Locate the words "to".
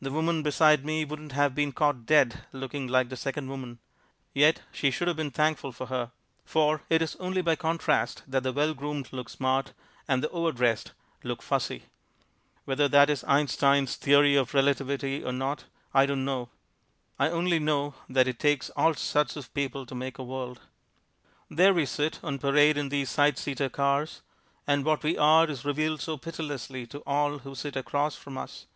19.86-19.96, 26.86-27.00